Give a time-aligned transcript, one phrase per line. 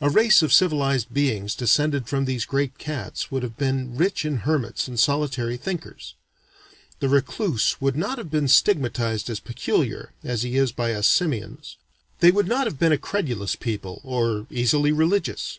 [0.00, 4.36] A race of civilized beings descended from these great cats would have been rich in
[4.46, 6.14] hermits and solitary thinkers.
[7.00, 11.78] The recluse would not have been stigmatized as peculiar, as he is by us simians.
[12.20, 15.58] They would not have been a credulous people, or easily religious.